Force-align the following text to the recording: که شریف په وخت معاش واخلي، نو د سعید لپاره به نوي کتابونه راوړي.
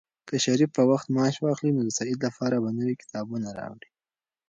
که 0.27 0.35
شریف 0.45 0.69
په 0.77 0.83
وخت 0.91 1.07
معاش 1.15 1.35
واخلي، 1.39 1.71
نو 1.75 1.81
د 1.85 1.89
سعید 1.99 2.19
لپاره 2.27 2.55
به 2.63 2.69
نوي 2.79 2.95
کتابونه 3.01 3.47
راوړي. 3.59 3.89